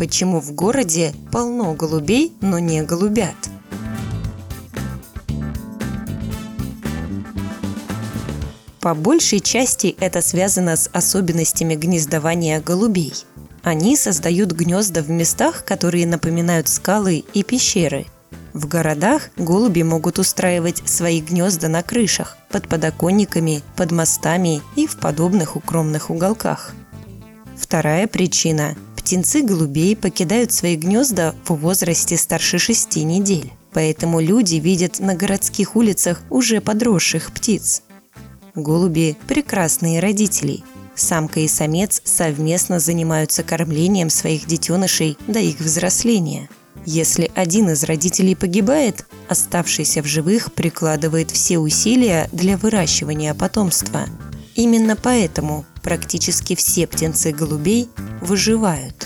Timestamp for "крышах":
21.82-22.38